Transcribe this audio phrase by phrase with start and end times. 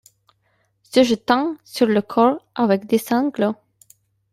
[0.81, 3.53] Se jetant sur le corps avec des sanglots.